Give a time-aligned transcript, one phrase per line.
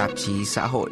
[0.00, 0.90] tạp chí xã hội.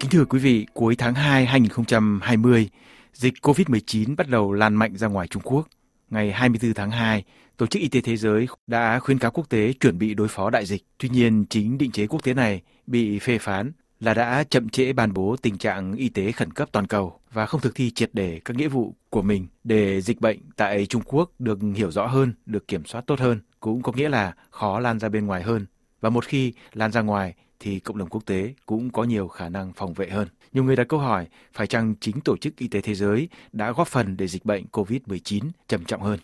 [0.00, 2.68] Kính thưa quý vị, cuối tháng 2 2020,
[3.12, 5.68] dịch COVID-19 bắt đầu lan mạnh ra ngoài Trung Quốc.
[6.10, 7.24] Ngày 24 tháng 2,
[7.56, 10.50] Tổ chức Y tế Thế giới đã khuyến cáo quốc tế chuẩn bị đối phó
[10.50, 10.82] đại dịch.
[10.98, 14.92] Tuy nhiên, chính định chế quốc tế này bị phê phán là đã chậm trễ
[14.92, 18.10] ban bố tình trạng y tế khẩn cấp toàn cầu và không thực thi triệt
[18.12, 22.06] để các nghĩa vụ của mình để dịch bệnh tại Trung Quốc được hiểu rõ
[22.06, 25.42] hơn, được kiểm soát tốt hơn, cũng có nghĩa là khó lan ra bên ngoài
[25.42, 25.66] hơn.
[26.00, 29.48] Và một khi lan ra ngoài thì cộng đồng quốc tế cũng có nhiều khả
[29.48, 30.28] năng phòng vệ hơn.
[30.52, 33.72] Nhiều người đặt câu hỏi phải chăng chính Tổ chức Y tế Thế giới đã
[33.72, 36.18] góp phần để dịch bệnh COVID-19 trầm trọng hơn.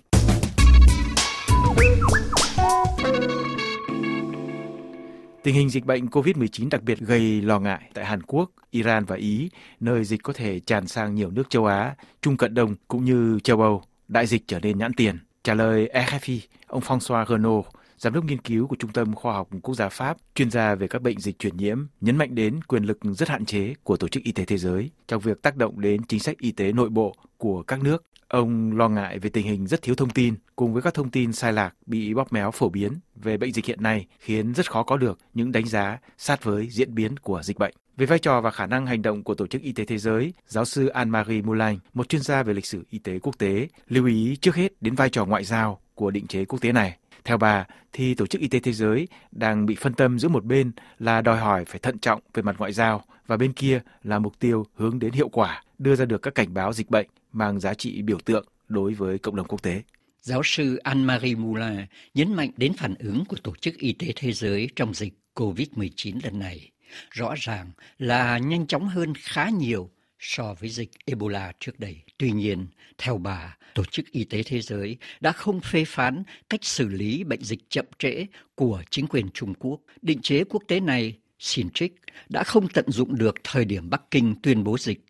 [5.42, 9.16] Tình hình dịch bệnh COVID-19 đặc biệt gây lo ngại tại Hàn Quốc, Iran và
[9.16, 9.50] Ý,
[9.80, 13.40] nơi dịch có thể tràn sang nhiều nước châu Á, Trung Cận Đông cũng như
[13.44, 13.82] châu Âu.
[14.08, 15.18] Đại dịch trở nên nhãn tiền.
[15.44, 17.66] Trả lời EFI, ông François Renault,
[17.98, 20.88] giám đốc nghiên cứu của Trung tâm Khoa học Quốc gia Pháp, chuyên gia về
[20.88, 24.08] các bệnh dịch truyền nhiễm, nhấn mạnh đến quyền lực rất hạn chế của Tổ
[24.08, 26.88] chức Y tế Thế giới trong việc tác động đến chính sách y tế nội
[26.88, 28.04] bộ của các nước.
[28.28, 31.32] Ông lo ngại về tình hình rất thiếu thông tin cùng với các thông tin
[31.32, 34.82] sai lạc bị bóp méo phổ biến về bệnh dịch hiện nay khiến rất khó
[34.82, 37.74] có được những đánh giá sát với diễn biến của dịch bệnh.
[37.96, 40.32] Về vai trò và khả năng hành động của Tổ chức Y tế Thế giới,
[40.46, 44.06] giáo sư Anne-Marie Moulin, một chuyên gia về lịch sử y tế quốc tế, lưu
[44.06, 46.96] ý trước hết đến vai trò ngoại giao của định chế quốc tế này.
[47.26, 50.44] Theo bà, thì Tổ chức Y tế Thế giới đang bị phân tâm giữa một
[50.44, 54.18] bên là đòi hỏi phải thận trọng về mặt ngoại giao và bên kia là
[54.18, 57.60] mục tiêu hướng đến hiệu quả, đưa ra được các cảnh báo dịch bệnh mang
[57.60, 59.82] giá trị biểu tượng đối với cộng đồng quốc tế.
[60.20, 64.32] Giáo sư Anne-Marie Moulin nhấn mạnh đến phản ứng của Tổ chức Y tế Thế
[64.32, 66.70] giới trong dịch COVID-19 lần này.
[67.10, 69.90] Rõ ràng là nhanh chóng hơn khá nhiều
[70.26, 71.96] so với dịch Ebola trước đây.
[72.18, 72.66] Tuy nhiên,
[72.98, 77.24] theo bà, Tổ chức Y tế Thế giới đã không phê phán cách xử lý
[77.24, 79.80] bệnh dịch chậm trễ của chính quyền Trung Quốc.
[80.02, 81.94] Định chế quốc tế này, xin trích,
[82.28, 85.00] đã không tận dụng được thời điểm Bắc Kinh tuyên bố dịch,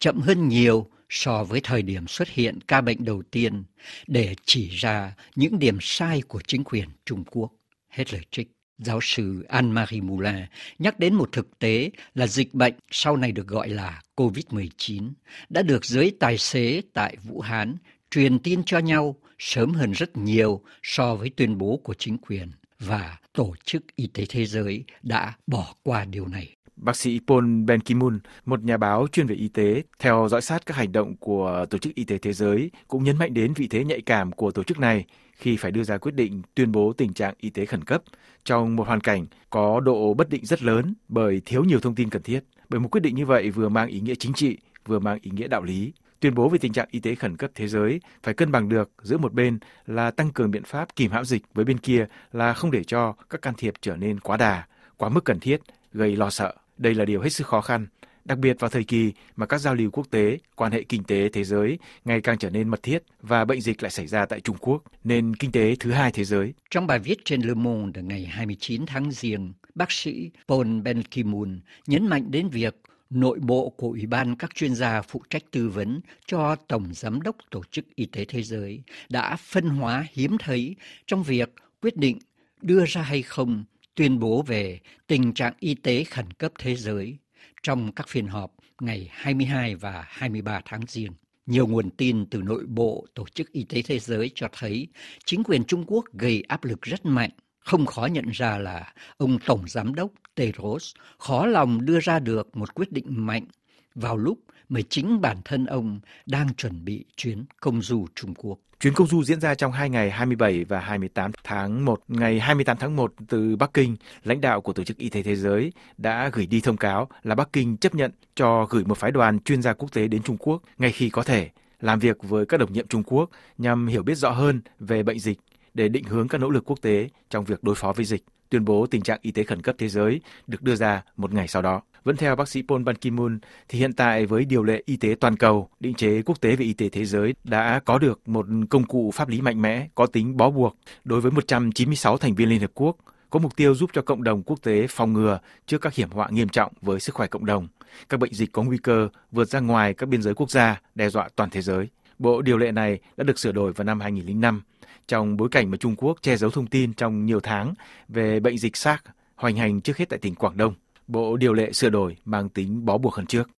[0.00, 3.64] chậm hơn nhiều so với thời điểm xuất hiện ca bệnh đầu tiên
[4.06, 7.52] để chỉ ra những điểm sai của chính quyền Trung Quốc.
[7.88, 8.50] Hết lời trích.
[8.78, 10.44] Giáo sư Anne-Marie Moulin
[10.78, 15.12] nhắc đến một thực tế là dịch bệnh sau này được gọi là COVID-19
[15.48, 17.76] đã được giới tài xế tại Vũ Hán
[18.10, 22.50] truyền tin cho nhau sớm hơn rất nhiều so với tuyên bố của chính quyền
[22.80, 26.56] và Tổ chức Y tế Thế giới đã bỏ qua điều này.
[26.76, 30.66] Bác sĩ Paul Ben Ki-moon, một nhà báo chuyên về y tế, theo dõi sát
[30.66, 33.68] các hành động của Tổ chức Y tế Thế giới, cũng nhấn mạnh đến vị
[33.68, 35.04] thế nhạy cảm của tổ chức này
[35.36, 38.02] khi phải đưa ra quyết định tuyên bố tình trạng y tế khẩn cấp
[38.44, 42.10] trong một hoàn cảnh có độ bất định rất lớn bởi thiếu nhiều thông tin
[42.10, 42.40] cần thiết.
[42.68, 45.30] Bởi một quyết định như vậy vừa mang ý nghĩa chính trị, vừa mang ý
[45.30, 45.92] nghĩa đạo lý.
[46.20, 48.90] Tuyên bố về tình trạng y tế khẩn cấp thế giới phải cân bằng được
[49.02, 52.54] giữa một bên là tăng cường biện pháp kìm hãm dịch với bên kia là
[52.54, 54.66] không để cho các can thiệp trở nên quá đà,
[54.96, 55.60] quá mức cần thiết,
[55.92, 56.54] gây lo sợ.
[56.78, 57.86] Đây là điều hết sức khó khăn,
[58.24, 61.28] đặc biệt vào thời kỳ mà các giao lưu quốc tế, quan hệ kinh tế
[61.28, 64.40] thế giới ngày càng trở nên mật thiết và bệnh dịch lại xảy ra tại
[64.40, 66.54] Trung Quốc, nền kinh tế thứ hai thế giới.
[66.70, 71.58] Trong bài viết trên Le Monde ngày 29 tháng Giêng, bác sĩ Paul Ben Ki-moon
[71.86, 72.76] nhấn mạnh đến việc
[73.10, 77.22] nội bộ của Ủy ban các chuyên gia phụ trách tư vấn cho Tổng Giám
[77.22, 81.96] đốc Tổ chức Y tế Thế giới đã phân hóa hiếm thấy trong việc quyết
[81.96, 82.18] định
[82.62, 83.64] đưa ra hay không
[83.94, 87.18] tuyên bố về tình trạng y tế khẩn cấp thế giới
[87.64, 91.12] trong các phiên họp ngày 22 và 23 tháng Giêng.
[91.46, 94.88] Nhiều nguồn tin từ nội bộ, Tổ chức Y tế Thế giới cho thấy
[95.24, 97.30] chính quyền Trung Quốc gây áp lực rất mạnh.
[97.58, 102.56] Không khó nhận ra là ông Tổng Giám đốc Tedros khó lòng đưa ra được
[102.56, 103.46] một quyết định mạnh
[103.94, 104.38] vào lúc
[104.74, 108.58] mà chính bản thân ông đang chuẩn bị chuyến công du Trung Quốc.
[108.80, 112.02] Chuyến công du diễn ra trong hai ngày 27 và 28 tháng 1.
[112.08, 115.36] Ngày 28 tháng 1 từ Bắc Kinh, lãnh đạo của Tổ chức Y tế Thế
[115.36, 119.10] giới đã gửi đi thông cáo là Bắc Kinh chấp nhận cho gửi một phái
[119.10, 122.46] đoàn chuyên gia quốc tế đến Trung Quốc ngay khi có thể, làm việc với
[122.46, 125.38] các đồng nhiệm Trung Quốc nhằm hiểu biết rõ hơn về bệnh dịch
[125.74, 128.22] để định hướng các nỗ lực quốc tế trong việc đối phó với dịch.
[128.48, 131.48] Tuyên bố tình trạng y tế khẩn cấp thế giới được đưa ra một ngày
[131.48, 131.82] sau đó.
[132.04, 135.14] Vẫn theo bác sĩ Paul Ban Ki-moon, thì hiện tại với điều lệ y tế
[135.20, 138.46] toàn cầu, định chế quốc tế về y tế thế giới đã có được một
[138.70, 142.48] công cụ pháp lý mạnh mẽ, có tính bó buộc đối với 196 thành viên
[142.48, 142.96] Liên Hợp Quốc,
[143.30, 146.28] có mục tiêu giúp cho cộng đồng quốc tế phòng ngừa trước các hiểm họa
[146.30, 147.68] nghiêm trọng với sức khỏe cộng đồng.
[148.08, 151.08] Các bệnh dịch có nguy cơ vượt ra ngoài các biên giới quốc gia, đe
[151.08, 151.88] dọa toàn thế giới.
[152.18, 154.62] Bộ điều lệ này đã được sửa đổi vào năm 2005
[155.08, 157.74] trong bối cảnh mà Trung Quốc che giấu thông tin trong nhiều tháng
[158.08, 159.02] về bệnh dịch SARS
[159.34, 160.74] hoành hành trước hết tại tỉnh Quảng Đông.
[161.06, 163.50] Bộ điều lệ sửa đổi mang tính bó buộc hơn trước.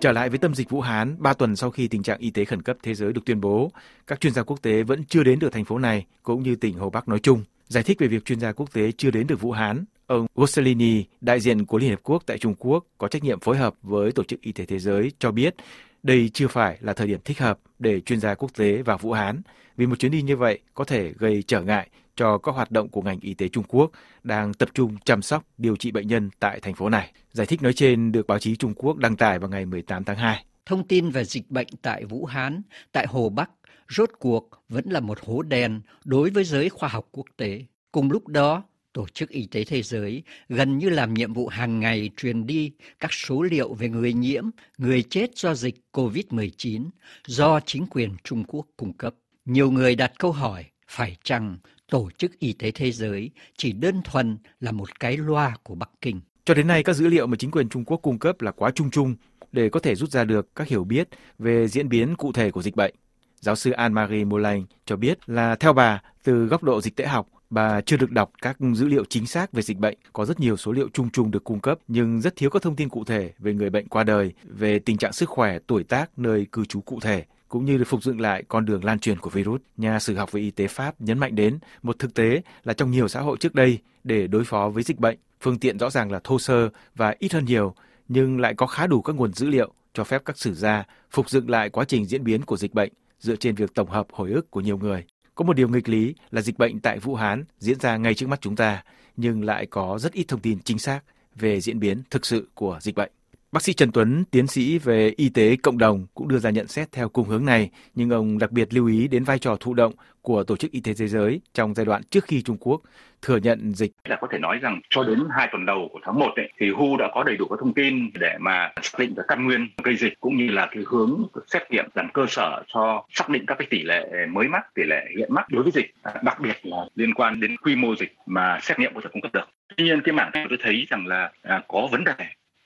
[0.00, 2.44] Trở lại với tâm dịch Vũ Hán, 3 tuần sau khi tình trạng y tế
[2.44, 3.70] khẩn cấp thế giới được tuyên bố,
[4.06, 6.78] các chuyên gia quốc tế vẫn chưa đến được thành phố này, cũng như tỉnh
[6.78, 7.44] Hồ Bắc nói chung.
[7.68, 11.04] Giải thích về việc chuyên gia quốc tế chưa đến được Vũ Hán, ông Rosselini,
[11.20, 14.12] đại diện của Liên Hợp Quốc tại Trung Quốc, có trách nhiệm phối hợp với
[14.12, 15.54] Tổ chức Y tế Thế giới, cho biết
[16.02, 19.12] đây chưa phải là thời điểm thích hợp để chuyên gia quốc tế vào Vũ
[19.12, 19.42] Hán,
[19.76, 22.88] vì một chuyến đi như vậy có thể gây trở ngại cho các hoạt động
[22.88, 23.90] của ngành y tế Trung Quốc
[24.22, 27.12] đang tập trung chăm sóc điều trị bệnh nhân tại thành phố này.
[27.32, 30.16] Giải thích nói trên được báo chí Trung Quốc đăng tải vào ngày 18 tháng
[30.16, 30.44] 2.
[30.66, 32.62] Thông tin về dịch bệnh tại Vũ Hán,
[32.92, 33.50] tại Hồ Bắc,
[33.88, 37.64] rốt cuộc vẫn là một hố đen đối với giới khoa học quốc tế.
[37.92, 38.62] Cùng lúc đó,
[38.98, 42.72] Tổ chức Y tế Thế giới gần như làm nhiệm vụ hàng ngày truyền đi
[43.00, 44.44] các số liệu về người nhiễm,
[44.78, 46.88] người chết do dịch COVID-19
[47.26, 49.14] do chính quyền Trung Quốc cung cấp.
[49.44, 51.58] Nhiều người đặt câu hỏi phải chăng
[51.90, 55.90] Tổ chức Y tế Thế giới chỉ đơn thuần là một cái loa của Bắc
[56.00, 56.20] Kinh.
[56.44, 58.70] Cho đến nay, các dữ liệu mà chính quyền Trung Quốc cung cấp là quá
[58.74, 59.14] chung chung
[59.52, 61.08] để có thể rút ra được các hiểu biết
[61.38, 62.94] về diễn biến cụ thể của dịch bệnh.
[63.40, 67.28] Giáo sư Anne-Marie Moulin cho biết là theo bà, từ góc độ dịch tễ học,
[67.50, 69.98] bà chưa được đọc các dữ liệu chính xác về dịch bệnh.
[70.12, 72.76] Có rất nhiều số liệu chung chung được cung cấp, nhưng rất thiếu các thông
[72.76, 76.18] tin cụ thể về người bệnh qua đời, về tình trạng sức khỏe, tuổi tác,
[76.18, 79.18] nơi cư trú cụ thể cũng như được phục dựng lại con đường lan truyền
[79.18, 79.60] của virus.
[79.76, 82.90] Nhà sử học về y tế Pháp nhấn mạnh đến một thực tế là trong
[82.90, 86.12] nhiều xã hội trước đây, để đối phó với dịch bệnh, phương tiện rõ ràng
[86.12, 87.74] là thô sơ và ít hơn nhiều,
[88.08, 91.30] nhưng lại có khá đủ các nguồn dữ liệu cho phép các sử gia phục
[91.30, 94.30] dựng lại quá trình diễn biến của dịch bệnh dựa trên việc tổng hợp hồi
[94.30, 95.04] ức của nhiều người.
[95.38, 98.28] Có một điều nghịch lý là dịch bệnh tại Vũ Hán diễn ra ngay trước
[98.28, 98.82] mắt chúng ta,
[99.16, 101.00] nhưng lại có rất ít thông tin chính xác
[101.34, 103.10] về diễn biến thực sự của dịch bệnh.
[103.52, 106.66] Bác sĩ Trần Tuấn, tiến sĩ về y tế cộng đồng cũng đưa ra nhận
[106.66, 109.74] xét theo cùng hướng này, nhưng ông đặc biệt lưu ý đến vai trò thụ
[109.74, 109.92] động
[110.22, 112.82] của Tổ chức Y tế Thế giới trong giai đoạn trước khi Trung Quốc
[113.22, 113.92] thừa nhận dịch.
[114.04, 116.70] Là có thể nói rằng cho đến hai tuần đầu của tháng 1 ấy, thì
[116.70, 119.68] WHO đã có đầy đủ các thông tin để mà xác định được căn nguyên
[119.82, 123.44] gây dịch cũng như là cái hướng xét nghiệm làm cơ sở cho xác định
[123.46, 126.56] các cái tỷ lệ mới mắc, tỷ lệ hiện mắc đối với dịch, đặc biệt
[126.62, 129.48] là liên quan đến quy mô dịch mà xét nghiệm có thể cung cấp được.
[129.76, 132.14] Tuy nhiên cái mảng tôi thấy rằng là à, có vấn đề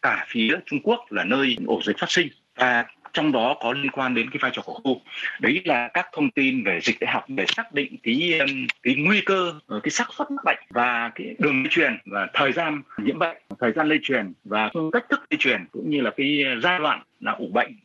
[0.02, 2.28] cả phía Trung Quốc là nơi ổ dịch phát sinh.
[2.56, 5.00] Và trong đó có liên quan đến cái vai trò của khu
[5.40, 8.94] đấy là các thông tin về dịch tễ học để xác định cái um, cái
[8.94, 12.52] nguy cơ ờ, cái xác suất mắc bệnh và cái đường lây truyền và thời
[12.52, 16.10] gian nhiễm bệnh, thời gian lây truyền và cách thức lây truyền cũng như là
[16.16, 17.76] cái giai đoạn là ủ bệnh.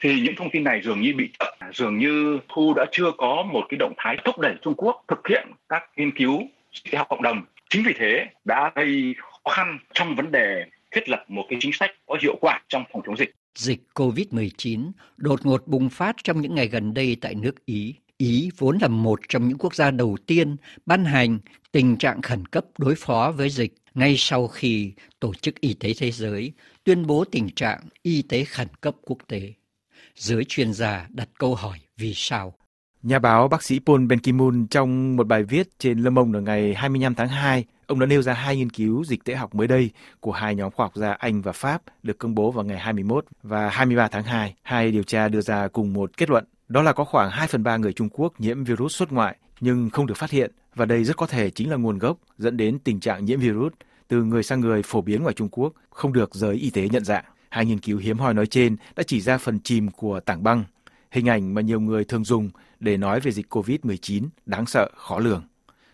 [0.00, 3.42] Thì những thông tin này dường như bị chậm, dường như khu đã chưa có
[3.52, 6.98] một cái động thái thúc đẩy Trung Quốc thực hiện các nghiên cứu dịch tễ
[6.98, 7.42] học cộng đồng.
[7.70, 11.72] Chính vì thế đã gây khó khăn trong vấn đề thiết lập một cái chính
[11.74, 13.30] sách có hiệu quả trong phòng chống dịch.
[13.54, 17.94] Dịch COVID-19 đột ngột bùng phát trong những ngày gần đây tại nước Ý.
[18.16, 20.56] Ý vốn là một trong những quốc gia đầu tiên
[20.86, 21.38] ban hành
[21.72, 25.92] tình trạng khẩn cấp đối phó với dịch ngay sau khi Tổ chức Y tế
[25.98, 26.52] Thế giới
[26.84, 29.52] tuyên bố tình trạng y tế khẩn cấp quốc tế.
[30.14, 32.54] Giới chuyên gia đặt câu hỏi vì sao?
[33.02, 36.74] Nhà báo bác sĩ Paul Ben Ki-moon trong một bài viết trên Le Monde ngày
[36.74, 39.90] 25 tháng 2 Ông đã nêu ra hai nghiên cứu dịch tễ học mới đây
[40.20, 43.24] của hai nhóm khoa học gia Anh và Pháp được công bố vào ngày 21
[43.42, 44.54] và 23 tháng 2.
[44.62, 47.62] Hai điều tra đưa ra cùng một kết luận, đó là có khoảng 2 phần
[47.62, 51.04] 3 người Trung Quốc nhiễm virus xuất ngoại nhưng không được phát hiện và đây
[51.04, 53.72] rất có thể chính là nguồn gốc dẫn đến tình trạng nhiễm virus
[54.08, 57.04] từ người sang người phổ biến ngoài Trung Quốc không được giới y tế nhận
[57.04, 57.24] dạng.
[57.48, 60.64] Hai nghiên cứu hiếm hoi nói trên đã chỉ ra phần chìm của tảng băng,
[61.10, 62.50] hình ảnh mà nhiều người thường dùng
[62.80, 65.42] để nói về dịch COVID-19 đáng sợ, khó lường.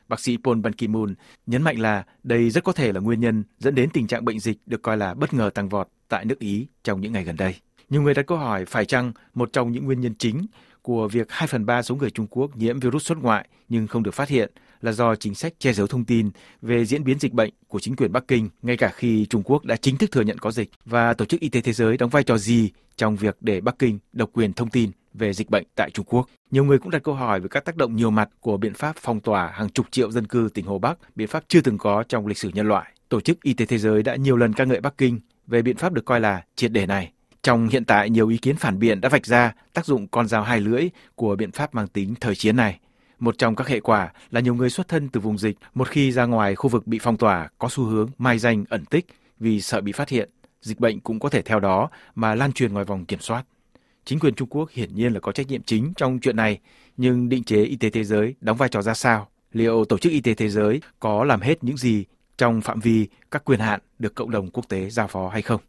[0.08, 1.14] Bác sĩ Paul Ban Ki-moon
[1.46, 4.40] nhấn mạnh là đây rất có thể là nguyên nhân dẫn đến tình trạng bệnh
[4.40, 7.36] dịch được coi là bất ngờ tăng vọt tại nước Ý trong những ngày gần
[7.36, 7.54] đây.
[7.90, 10.46] Nhiều người đặt câu hỏi phải chăng một trong những nguyên nhân chính
[10.82, 14.02] của việc 2 phần 3 số người Trung Quốc nhiễm virus xuất ngoại nhưng không
[14.02, 16.30] được phát hiện là do chính sách che giấu thông tin
[16.62, 19.64] về diễn biến dịch bệnh của chính quyền Bắc Kinh, ngay cả khi Trung Quốc
[19.64, 22.10] đã chính thức thừa nhận có dịch và Tổ chức Y tế Thế giới đóng
[22.10, 25.64] vai trò gì trong việc để Bắc Kinh độc quyền thông tin về dịch bệnh
[25.74, 26.28] tại Trung Quốc.
[26.50, 28.96] Nhiều người cũng đặt câu hỏi về các tác động nhiều mặt của biện pháp
[29.00, 32.02] phong tỏa hàng chục triệu dân cư tỉnh Hồ Bắc, biện pháp chưa từng có
[32.08, 32.92] trong lịch sử nhân loại.
[33.08, 35.76] Tổ chức Y tế Thế giới đã nhiều lần ca ngợi Bắc Kinh về biện
[35.76, 37.12] pháp được coi là triệt để này.
[37.42, 40.42] Trong hiện tại, nhiều ý kiến phản biện đã vạch ra tác dụng con dao
[40.42, 42.78] hai lưỡi của biện pháp mang tính thời chiến này.
[43.18, 46.12] Một trong các hệ quả là nhiều người xuất thân từ vùng dịch một khi
[46.12, 49.06] ra ngoài khu vực bị phong tỏa có xu hướng mai danh ẩn tích
[49.38, 50.30] vì sợ bị phát hiện.
[50.60, 53.44] Dịch bệnh cũng có thể theo đó mà lan truyền ngoài vòng kiểm soát.
[54.06, 56.58] Chính quyền Trung Quốc hiển nhiên là có trách nhiệm chính trong chuyện này,
[56.96, 59.28] nhưng định chế y tế thế giới đóng vai trò ra sao?
[59.52, 62.04] Liệu Tổ chức Y tế Thế giới có làm hết những gì
[62.38, 65.60] trong phạm vi các quyền hạn được cộng đồng quốc tế giao phó hay không?